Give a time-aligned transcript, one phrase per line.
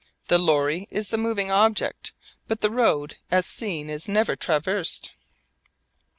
[0.29, 2.13] The lorry is the moving object.
[2.47, 5.11] But the road as seen is never traversed.